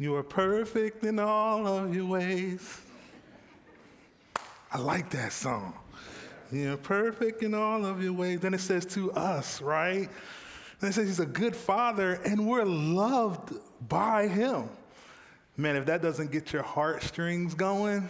[0.00, 2.80] You are perfect in all of your ways.
[4.72, 5.74] I like that song.
[6.50, 8.40] You're perfect in all of your ways.
[8.40, 10.08] Then it says to us, right?
[10.78, 13.52] Then it says he's a good father and we're loved
[13.90, 14.70] by him.
[15.58, 18.08] Man, if that doesn't get your heartstrings going,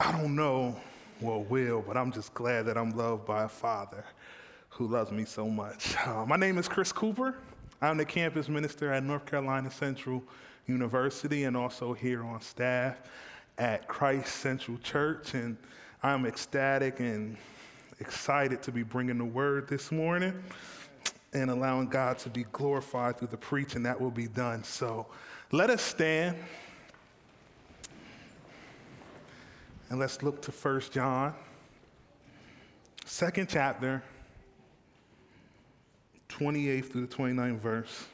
[0.00, 0.74] I don't know
[1.20, 4.04] what will, but I'm just glad that I'm loved by a father
[4.70, 5.94] who loves me so much.
[6.04, 7.36] Uh, my name is Chris Cooper.
[7.82, 10.24] I'm the campus minister at North Carolina Central
[10.66, 12.96] University and also here on staff
[13.58, 15.34] at Christ Central Church.
[15.34, 15.58] And
[16.02, 17.36] I'm ecstatic and
[18.00, 20.42] excited to be bringing the word this morning
[21.34, 24.64] and allowing God to be glorified through the preaching that will be done.
[24.64, 25.06] So
[25.52, 26.38] let us stand
[29.90, 31.34] and let's look to 1 John,
[33.04, 34.02] second chapter,
[36.38, 38.06] 28th through the 29th verse.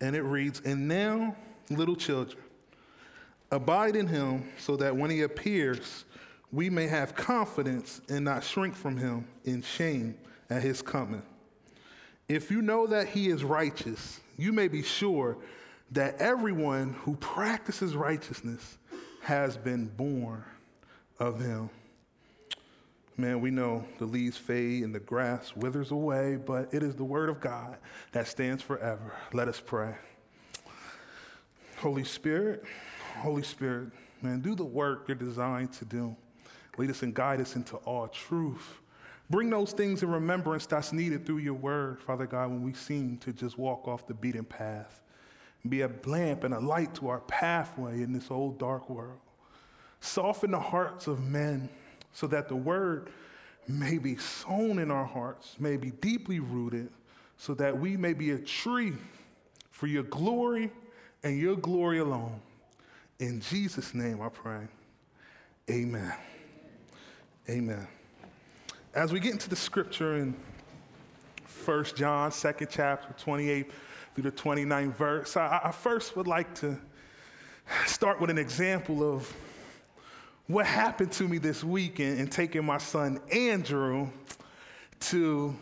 [0.00, 1.36] And it reads, And now,
[1.70, 2.42] little children,
[3.50, 6.04] abide in him so that when he appears,
[6.52, 10.14] we may have confidence and not shrink from him in shame
[10.50, 11.22] at his coming.
[12.28, 15.36] If you know that he is righteous, you may be sure
[15.92, 18.78] that everyone who practices righteousness
[19.22, 20.44] has been born
[21.18, 21.70] of him.
[23.16, 27.04] Man, we know the leaves fade and the grass withers away, but it is the
[27.04, 27.76] word of God
[28.10, 29.14] that stands forever.
[29.32, 29.94] Let us pray.
[31.76, 32.64] Holy Spirit,
[33.18, 33.90] Holy Spirit,
[34.20, 36.16] man, do the work you're designed to do.
[36.76, 38.80] Lead us and guide us into all truth.
[39.30, 43.16] Bring those things in remembrance that's needed through your word, Father God, when we seem
[43.18, 45.00] to just walk off the beaten path.
[45.68, 49.20] Be a lamp and a light to our pathway in this old dark world.
[50.00, 51.70] Soften the hearts of men
[52.14, 53.10] so that the word
[53.68, 56.88] may be sown in our hearts, may be deeply rooted,
[57.36, 58.94] so that we may be a tree
[59.70, 60.70] for your glory
[61.22, 62.40] and your glory alone.
[63.18, 64.66] In Jesus' name I pray.
[65.70, 66.14] Amen.
[67.48, 67.86] Amen.
[68.94, 70.34] As we get into the scripture in
[71.64, 73.70] 1 John, 2nd chapter, 28
[74.14, 76.78] through the 29th verse, I, I first would like to
[77.86, 79.34] start with an example of
[80.46, 84.08] what happened to me this weekend in, in taking my son Andrew
[85.00, 85.54] to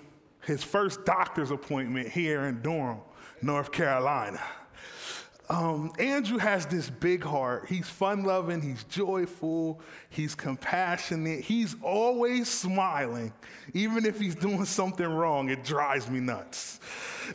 [0.45, 3.01] his first doctor's appointment here in Durham,
[3.41, 4.41] North Carolina.
[5.49, 7.67] Um, Andrew has this big heart.
[7.69, 13.33] He's fun loving, he's joyful, he's compassionate, he's always smiling.
[13.75, 16.81] Even if he's doing something wrong, it drives me nuts.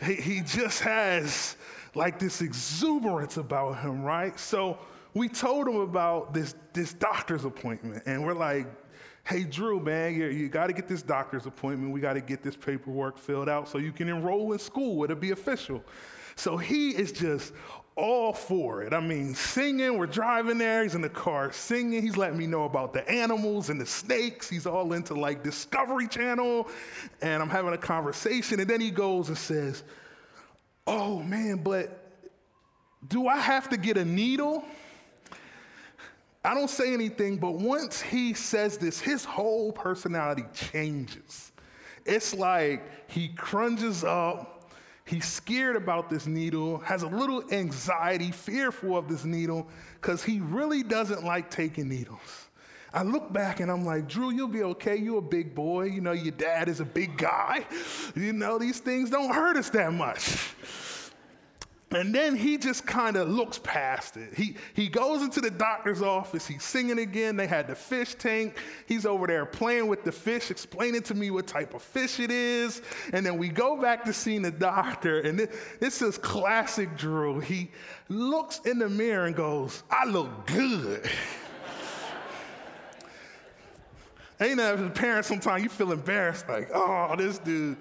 [0.03, 1.57] He, he just has
[1.95, 4.37] like this exuberance about him, right?
[4.39, 4.79] So
[5.17, 8.67] we told him about this, this doctor's appointment, and we're like,
[9.27, 11.91] hey, Drew, man, you, you got to get this doctor's appointment.
[11.91, 15.03] We got to get this paperwork filled out so you can enroll in school.
[15.03, 15.83] It'll be official.
[16.37, 17.51] So he is just
[17.97, 18.93] all for it.
[18.93, 22.63] I mean, singing, we're driving there, he's in the car singing, he's letting me know
[22.65, 24.47] about the animals and the snakes.
[24.47, 26.69] He's all into like Discovery Channel,
[27.21, 29.83] and I'm having a conversation, and then he goes and says,
[30.85, 32.07] Oh man, but
[33.07, 34.63] do I have to get a needle?
[36.47, 41.51] I don't say anything, but once he says this, his whole personality changes.
[42.05, 44.57] It's like he crunches up
[45.07, 50.41] He's scared about this needle, has a little anxiety, fearful of this needle, because he
[50.41, 52.49] really doesn't like taking needles.
[52.93, 54.97] I look back and I'm like, Drew, you'll be okay.
[54.97, 55.83] You're a big boy.
[55.83, 57.65] You know, your dad is a big guy.
[58.15, 60.53] You know, these things don't hurt us that much.
[61.91, 64.33] And then he just kind of looks past it.
[64.33, 66.45] He, he goes into the doctor's office.
[66.45, 67.37] He's singing again.
[67.37, 68.57] They had the fish tank.
[68.87, 72.29] He's over there playing with the fish, explaining to me what type of fish it
[72.29, 72.81] is.
[73.13, 75.21] And then we go back to seeing the doctor.
[75.21, 77.39] And this, this is classic Drew.
[77.39, 77.71] He
[78.09, 81.09] looks in the mirror and goes, I look good.
[84.39, 87.75] Ain't that as a parent sometimes you feel embarrassed, like, oh, this dude.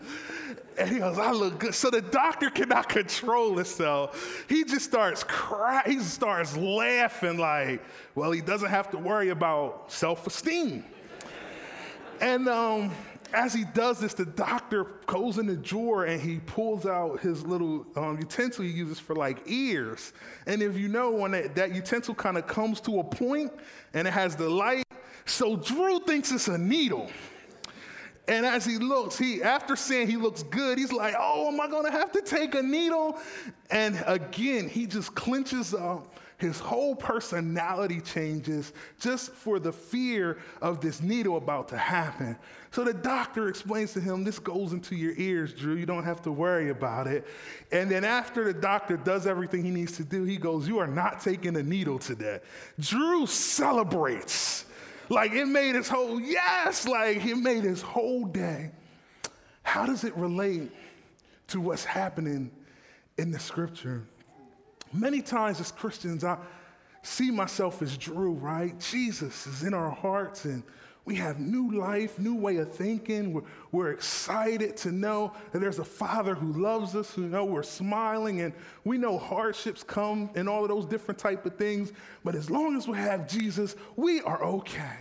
[0.78, 1.74] And he goes, I look good.
[1.74, 4.44] So the doctor cannot control himself.
[4.48, 5.90] He just starts crying.
[5.90, 7.82] He starts laughing like,
[8.14, 10.84] well, he doesn't have to worry about self-esteem.
[12.22, 12.90] and um,
[13.34, 17.44] as he does this, the doctor goes in the drawer and he pulls out his
[17.44, 20.14] little um, utensil he uses for like ears.
[20.46, 23.52] And if you know, when that, that utensil kind of comes to a point
[23.92, 24.85] and it has the light,
[25.26, 27.10] so Drew thinks it's a needle.
[28.28, 31.68] And as he looks, he after saying he looks good, he's like, "Oh, am I
[31.68, 33.20] going to have to take a needle?"
[33.70, 40.80] And again, he just clenches up his whole personality changes just for the fear of
[40.80, 42.36] this needle about to happen.
[42.72, 45.76] So the doctor explains to him, This goes into your ears, Drew.
[45.76, 47.26] You don't have to worry about it.
[47.72, 50.86] And then after the doctor does everything he needs to do, he goes, You are
[50.86, 52.40] not taking a needle today.
[52.78, 54.66] Drew celebrates.
[55.08, 58.72] Like it made his whole, yes, like it made his whole day.
[59.62, 60.70] How does it relate
[61.48, 62.50] to what's happening
[63.18, 64.04] in the scripture?
[64.92, 66.38] Many times as Christians, I
[67.02, 68.78] see myself as Drew, right?
[68.78, 70.62] Jesus is in our hearts and
[71.06, 73.32] we have new life, new way of thinking.
[73.32, 73.42] We're,
[73.72, 78.42] we're, excited to know that there's a Father who loves us, who know we're smiling,
[78.42, 78.52] and
[78.84, 81.92] we know hardships come and all of those different type of things.
[82.24, 84.96] But as long as we have Jesus, we are okay.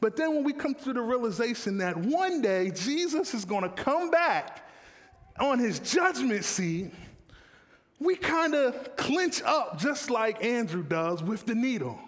[0.00, 3.70] But then when we come to the realization that one day Jesus is going to
[3.70, 4.66] come back
[5.38, 6.92] on his judgment seat
[7.98, 11.98] we kind of clinch up just like Andrew does with the needle.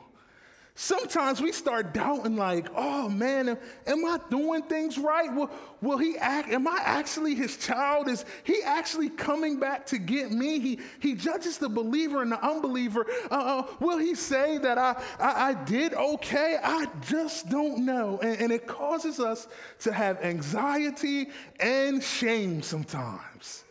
[0.81, 5.29] Sometimes we start doubting, like, oh man, am, I doing things right?
[5.35, 6.51] Will, will he act?
[6.51, 8.07] Am I actually his child?
[8.07, 10.61] Is he actually coming back to get me?
[10.61, 13.07] He, he judges the believer and the unbeliever.
[13.29, 16.59] Uh, uh will he say that I, I, I, did okay?
[16.63, 18.21] I just don't know.
[18.23, 19.49] And, and it causes us
[19.81, 23.65] to have anxiety and shame sometimes.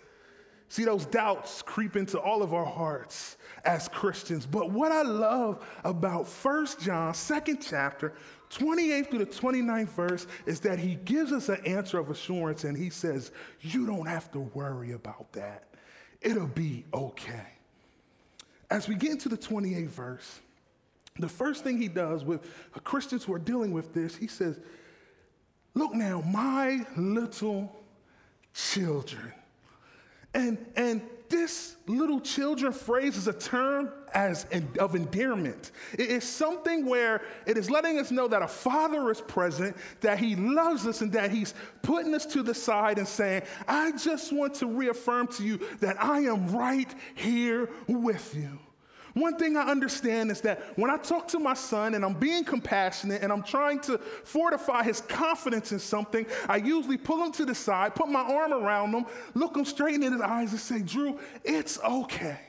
[0.67, 3.36] See, those doubts creep into all of our hearts
[3.67, 4.45] as Christians.
[4.45, 8.13] But what I love about First John, second chapter,
[8.49, 12.77] 28th through the 29th verse, is that he gives us an answer of assurance and
[12.77, 13.31] he says,
[13.61, 15.65] You don't have to worry about that.
[16.21, 17.45] It'll be okay.
[18.71, 20.39] As we get into the 28th verse,
[21.19, 22.49] the first thing he does with
[22.85, 24.59] Christians who are dealing with this, he says,
[25.73, 27.75] Look now, my little
[28.53, 29.33] children.
[30.33, 34.45] And, and this little children phrase is a term as
[34.79, 35.71] of endearment.
[35.93, 40.19] It is something where it is letting us know that a father is present, that
[40.19, 44.33] he loves us, and that he's putting us to the side and saying, I just
[44.33, 48.59] want to reaffirm to you that I am right here with you.
[49.17, 52.43] One thing I understand is that when I talk to my son and I'm being
[52.43, 57.45] compassionate and I'm trying to fortify his confidence in something, I usually pull him to
[57.45, 60.81] the side, put my arm around him, look him straight in his eyes, and say,
[60.81, 62.39] Drew, it's okay.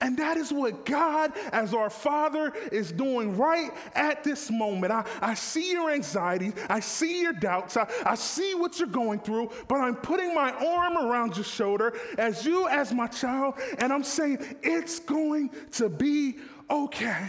[0.00, 4.92] And that is what God, as our Father, is doing right at this moment.
[4.92, 9.20] I, I see your anxieties, I see your doubts, I, I see what you're going
[9.20, 13.92] through, but I'm putting my arm around your shoulder as you, as my child, and
[13.92, 16.36] I'm saying, it's going to be
[16.70, 17.28] okay.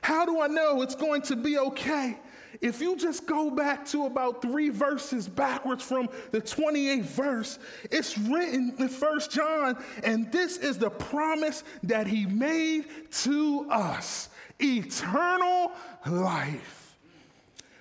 [0.00, 2.18] How do I know it's going to be okay?
[2.64, 7.58] If you just go back to about three verses backwards from the 28th verse,
[7.90, 12.86] it's written in First John, and this is the promise that he made
[13.24, 15.72] to us eternal
[16.06, 16.96] life.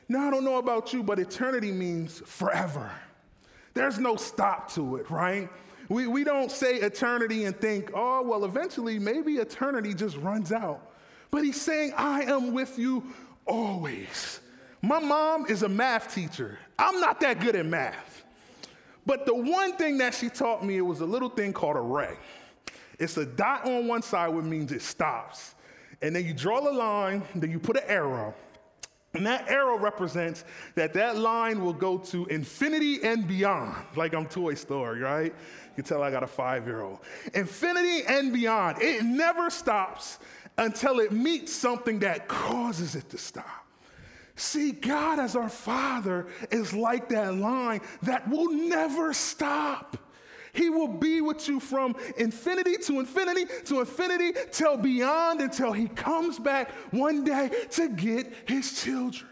[0.10, 2.92] Now, I don't know about you, but eternity means forever.
[3.74, 5.48] There's no stop to it, right?
[5.88, 10.92] We, we don't say eternity and think, oh, well, eventually maybe eternity just runs out.
[11.32, 13.14] But he's saying, I am with you
[13.48, 14.42] always.
[14.84, 16.60] My mom is a math teacher.
[16.78, 18.26] I'm not that good at math.
[19.06, 21.82] But the one thing that she taught me, it was a little thing called a
[21.82, 22.18] ray.
[23.00, 25.56] It's a dot on one side, which means it stops.
[26.02, 28.36] And then you draw a line, then you put an arrow.
[29.14, 30.44] And that arrow represents
[30.76, 35.32] that that line will go to infinity and beyond, like I'm Toy Story, right?
[35.32, 37.00] You can tell I got a five year old.
[37.34, 38.82] Infinity and beyond.
[38.82, 40.20] It never stops
[40.58, 43.63] until it meets something that causes it to stop.
[44.36, 49.98] See, God as our Father is like that line that will never stop.
[50.54, 55.88] He will be with you from infinity to infinity to infinity till beyond until He
[55.88, 59.30] comes back one day to get His children.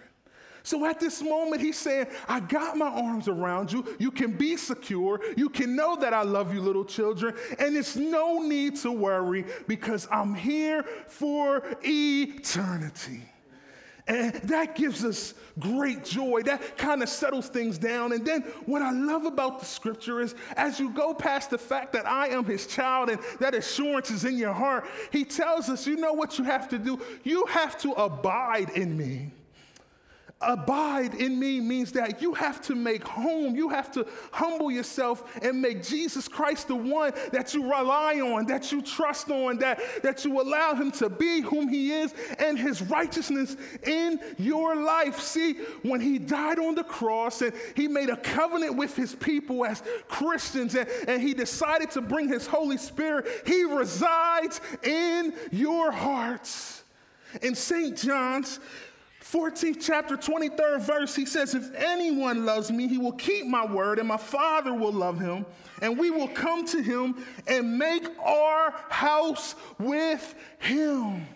[0.63, 3.95] So at this moment, He's saying, I got my arms around you.
[3.99, 5.19] You can be secure.
[5.35, 7.35] You can know that I love you, little children.
[7.57, 13.30] And it's no need to worry because I'm here for eternity.
[14.07, 16.41] And that gives us great joy.
[16.43, 18.11] That kind of settles things down.
[18.11, 21.93] And then what I love about the scripture is as you go past the fact
[21.93, 25.85] that I am his child and that assurance is in your heart, he tells us,
[25.85, 26.99] you know what you have to do?
[27.23, 29.31] You have to abide in me.
[30.41, 35.23] Abide in me means that you have to make home, you have to humble yourself
[35.41, 39.81] and make Jesus Christ the one that you rely on, that you trust on, that,
[40.03, 43.55] that you allow him to be whom he is and his righteousness
[43.85, 45.19] in your life.
[45.19, 49.65] See, when he died on the cross and he made a covenant with his people
[49.65, 55.91] as Christians and, and he decided to bring his Holy Spirit, he resides in your
[55.91, 56.83] hearts.
[57.41, 57.97] In St.
[57.97, 58.59] John's,
[59.21, 63.99] 14th chapter, 23rd verse, he says, If anyone loves me, he will keep my word,
[63.99, 65.45] and my Father will love him,
[65.81, 71.27] and we will come to him and make our house with him.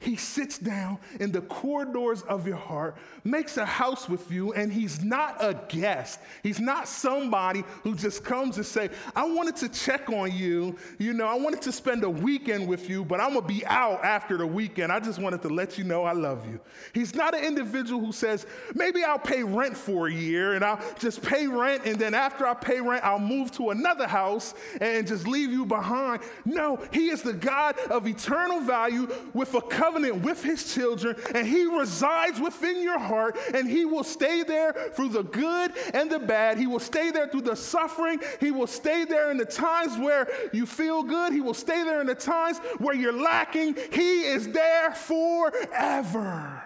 [0.00, 4.72] He sits down in the corridors of your heart, makes a house with you, and
[4.72, 6.20] he's not a guest.
[6.44, 10.76] He's not somebody who just comes and say, I wanted to check on you.
[10.98, 14.04] You know, I wanted to spend a weekend with you, but I'm gonna be out
[14.04, 14.92] after the weekend.
[14.92, 16.60] I just wanted to let you know I love you.
[16.94, 20.80] He's not an individual who says, maybe I'll pay rent for a year and I'll
[21.00, 25.08] just pay rent, and then after I pay rent, I'll move to another house and
[25.08, 26.22] just leave you behind.
[26.44, 31.46] No, he is the God of eternal value with a covenant with his children, and
[31.46, 36.18] he resides within your heart, and he will stay there through the good and the
[36.18, 36.58] bad.
[36.58, 38.20] He will stay there through the suffering.
[38.40, 41.32] He will stay there in the times where you feel good.
[41.32, 43.76] He will stay there in the times where you're lacking.
[43.92, 46.62] He is there forever.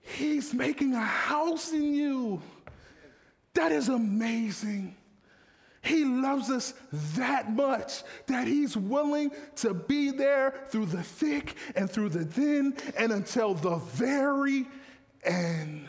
[0.00, 2.42] He's making a house in you.
[3.54, 4.96] That is amazing.
[5.82, 6.74] He loves us
[7.16, 12.76] that much that he's willing to be there through the thick and through the thin
[12.96, 14.66] and until the very
[15.24, 15.88] end.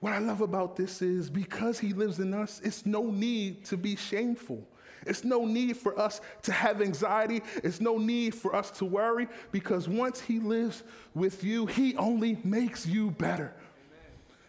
[0.00, 3.76] What I love about this is because he lives in us, it's no need to
[3.76, 4.66] be shameful.
[5.06, 7.42] It's no need for us to have anxiety.
[7.62, 10.82] It's no need for us to worry because once he lives
[11.14, 13.54] with you, he only makes you better.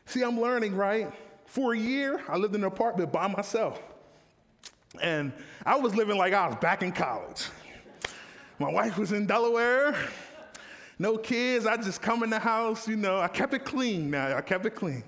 [0.06, 1.14] See, I'm learning, right?
[1.48, 3.82] For a year, I lived in an apartment by myself.
[5.02, 5.32] And
[5.66, 7.48] I was living like I was back in college.
[8.60, 9.96] My wife was in Delaware,
[11.00, 11.66] no kids.
[11.66, 14.36] I just come in the house, you know, I kept it clean now.
[14.36, 15.04] I kept it clean.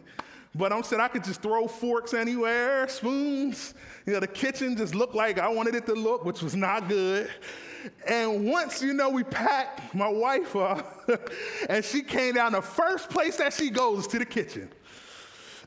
[0.56, 3.74] But I'm saying I could just throw forks anywhere, spoons.
[4.06, 6.88] You know, the kitchen just looked like I wanted it to look, which was not
[6.88, 7.30] good.
[8.08, 11.10] And once, you know, we packed my wife up,
[11.70, 14.70] and she came down, the first place that she goes to the kitchen.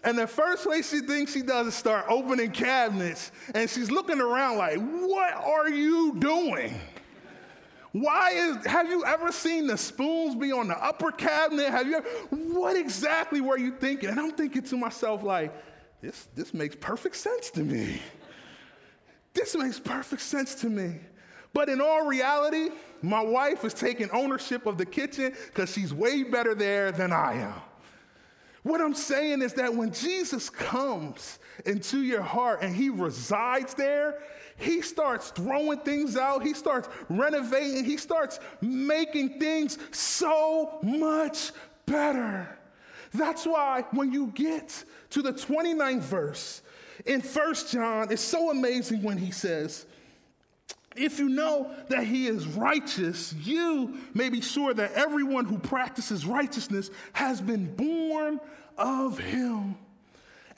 [0.04, 3.30] And the first place she thinks she does is start opening cabinets.
[3.54, 6.74] And she's looking around like, what are you doing?
[7.92, 11.70] Why is, have you ever seen the spoons be on the upper cabinet?
[11.70, 14.08] Have you ever, what exactly were you thinking?
[14.08, 15.52] And I'm thinking to myself, like,
[16.00, 18.00] this, this makes perfect sense to me.
[19.34, 21.00] This makes perfect sense to me.
[21.52, 22.70] But in all reality,
[23.02, 27.34] my wife is taking ownership of the kitchen because she's way better there than I
[27.34, 27.54] am.
[28.62, 34.22] What I'm saying is that when Jesus comes into your heart and he resides there,
[34.56, 41.50] he starts throwing things out, he starts renovating, he starts making things so much
[41.86, 42.56] better.
[43.12, 46.62] That's why when you get to the 29th verse
[47.04, 49.86] in First John, it's so amazing when he says,
[50.96, 56.26] if you know that he is righteous, you may be sure that everyone who practices
[56.26, 58.40] righteousness has been born
[58.76, 59.76] of him.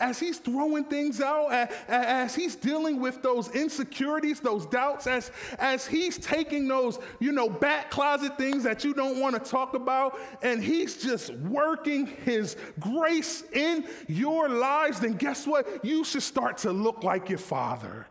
[0.01, 1.53] As he's throwing things out,
[1.89, 7.49] as he's dealing with those insecurities, those doubts, as, as he's taking those, you know,
[7.49, 12.57] back closet things that you don't want to talk about, and he's just working his
[12.81, 15.85] grace in your lives, then guess what?
[15.85, 18.07] You should start to look like your father.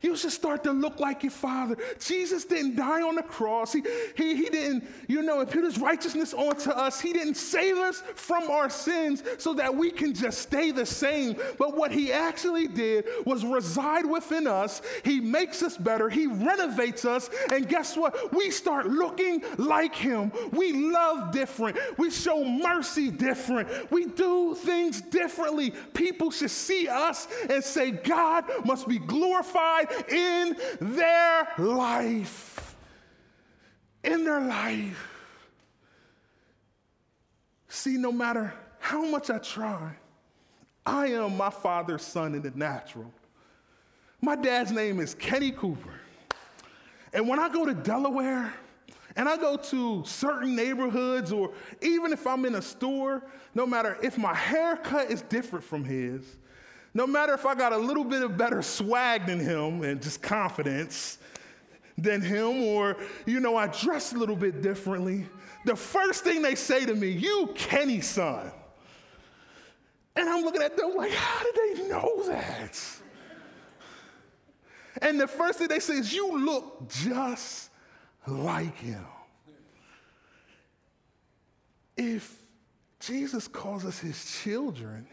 [0.00, 1.76] You should start to look like your father.
[1.98, 3.72] Jesus didn't die on the cross.
[3.72, 3.82] He,
[4.16, 7.00] he, he didn't, you know, impute his righteousness onto us.
[7.00, 11.36] He didn't save us from our sins so that we can just stay the same.
[11.58, 14.82] But what he actually did was reside within us.
[15.04, 16.08] He makes us better.
[16.08, 17.28] He renovates us.
[17.52, 18.32] And guess what?
[18.32, 20.30] We start looking like him.
[20.52, 21.76] We love different.
[21.98, 23.90] We show mercy different.
[23.90, 25.72] We do things differently.
[25.92, 32.76] People should see us and say, God must be glorified in their life.
[34.04, 35.08] In their life.
[37.68, 39.94] See, no matter how much I try,
[40.86, 43.12] I am my father's son in the natural.
[44.20, 46.00] My dad's name is Kenny Cooper.
[47.12, 48.52] And when I go to Delaware,
[49.16, 51.52] and I go to certain neighborhoods, or
[51.82, 56.36] even if I'm in a store, no matter if my haircut is different from his,
[56.94, 60.22] no matter if I got a little bit of better swag than him and just
[60.22, 61.18] confidence,
[61.96, 65.26] than him, or, you know, I dress a little bit differently,
[65.64, 68.52] the first thing they say to me, you Kenny son.
[70.14, 72.80] And I'm looking at them like, how did they know that?
[75.02, 77.70] And the first thing they say is, you look just
[78.26, 79.04] like him.
[81.96, 82.36] If
[83.00, 85.06] Jesus calls us his children,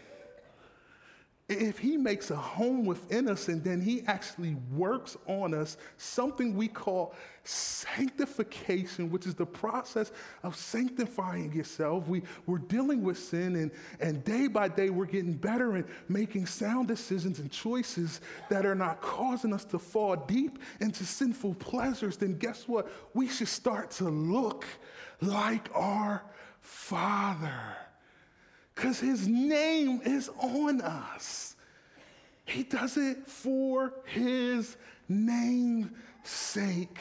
[1.47, 6.55] if he makes a home within us and then he actually works on us, something
[6.55, 10.11] we call sanctification, which is the process
[10.41, 12.07] of sanctifying yourself.
[12.07, 16.47] We, we're dealing with sin, and, and day by day, we're getting better and making
[16.47, 22.17] sound decisions and choices that are not causing us to fall deep into sinful pleasures.
[22.17, 22.91] Then, guess what?
[23.13, 24.65] We should start to look
[25.21, 26.23] like our
[26.61, 27.77] Father
[28.75, 31.55] because his name is on us.
[32.45, 34.75] He does it for his
[35.07, 35.89] name's
[36.23, 36.99] sake.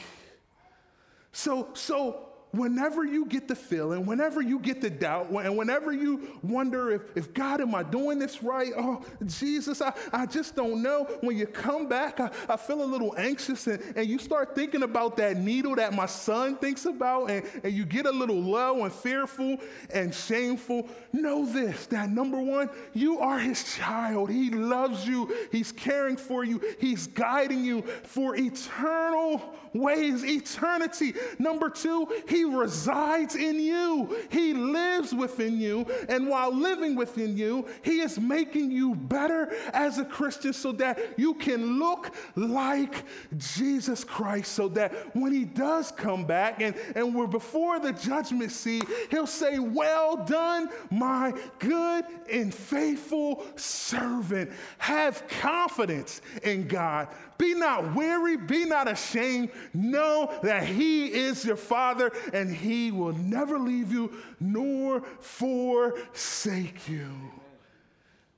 [1.31, 6.27] So, so whenever you get the feeling, whenever you get the doubt, and whenever you
[6.43, 8.71] wonder if, if God, am I doing this right?
[8.77, 11.05] Oh, Jesus, I, I just don't know.
[11.21, 14.83] When you come back, I, I feel a little anxious, and, and you start thinking
[14.83, 18.83] about that needle that my son thinks about, and, and you get a little low
[18.83, 19.57] and fearful
[19.93, 20.89] and shameful.
[21.11, 24.29] Know this that number one, you are his child.
[24.29, 31.13] He loves you, he's caring for you, he's guiding you for eternal ways, eternity.
[31.37, 35.85] Number two, he resides in you, He lives within you.
[36.09, 40.99] And while living within you, He is making you better as a Christian so that
[41.17, 43.05] you can look like
[43.37, 48.51] Jesus Christ, so that when He does come back and, and we're before the judgment
[48.51, 54.51] seat, He'll say, Well done, my good and faithful servant.
[54.77, 57.07] Have confidence in God.
[57.37, 59.49] Be not weary, be not ashamed.
[59.73, 67.09] Know that He is your Father and He will never leave you nor forsake you.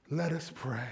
[0.10, 0.88] Let us pray.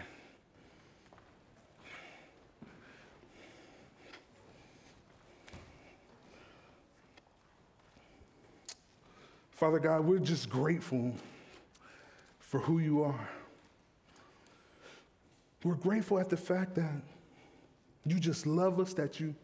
[9.51, 11.13] Father God, we're just grateful
[12.39, 13.29] for who you are.
[15.63, 16.91] We're grateful at the fact that
[18.05, 19.35] you just love us, that you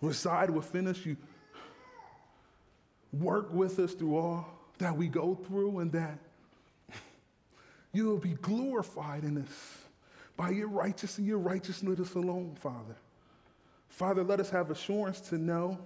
[0.00, 1.16] reside within us, you
[3.12, 4.46] work with us through all
[4.78, 6.18] that we go through, and that
[7.92, 9.78] you will be glorified in us.
[10.36, 12.96] By your righteousness and your righteousness alone, Father.
[13.88, 15.78] Father, let us have assurance to know,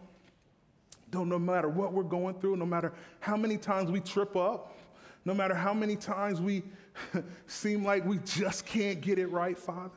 [1.11, 4.79] don't no matter what we're going through, no matter how many times we trip up,
[5.27, 6.62] no matter how many times we
[7.47, 9.91] seem like we just can't get it right, Father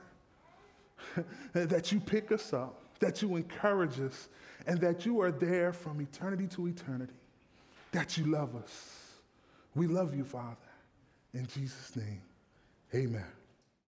[1.54, 4.30] that you pick us up, that you encourage us,
[4.68, 7.14] and that you are there from eternity to eternity,
[7.92, 8.98] that you love us.
[9.76, 10.58] We love you, Father.
[11.34, 12.22] In Jesus' name,
[12.94, 13.26] amen.